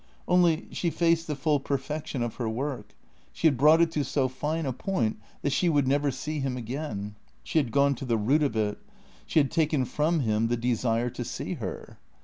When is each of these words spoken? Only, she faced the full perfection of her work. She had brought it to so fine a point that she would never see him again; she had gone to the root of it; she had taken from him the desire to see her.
Only, 0.27 0.67
she 0.71 0.89
faced 0.89 1.27
the 1.27 1.35
full 1.35 1.59
perfection 1.59 2.23
of 2.23 2.33
her 2.37 2.49
work. 2.49 2.95
She 3.33 3.45
had 3.45 3.55
brought 3.55 3.81
it 3.81 3.91
to 3.91 4.03
so 4.03 4.27
fine 4.27 4.65
a 4.65 4.73
point 4.73 5.19
that 5.43 5.51
she 5.53 5.69
would 5.69 5.87
never 5.87 6.09
see 6.09 6.39
him 6.39 6.57
again; 6.57 7.13
she 7.43 7.59
had 7.59 7.71
gone 7.71 7.93
to 7.93 8.05
the 8.05 8.17
root 8.17 8.41
of 8.41 8.55
it; 8.55 8.79
she 9.27 9.37
had 9.37 9.51
taken 9.51 9.85
from 9.85 10.21
him 10.21 10.47
the 10.47 10.57
desire 10.57 11.11
to 11.11 11.23
see 11.23 11.53
her. 11.53 11.99